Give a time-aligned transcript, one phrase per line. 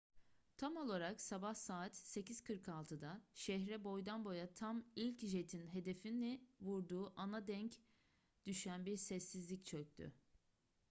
[0.57, 7.73] tam olarak sabah saat 8:46'da şehre boydan boya tam ilk jetin hedefini vurduğu ana denk
[8.45, 10.13] düşen bir sessizlik çöktü